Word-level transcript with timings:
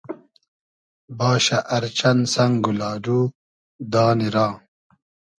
باشۂ 1.17 1.57
ار 1.75 1.83
چئن 1.97 2.17
سئنگ 2.33 2.63
و 2.69 2.71
لاۮو 2.79 3.19
دانی 3.91 4.29
را 4.35 4.47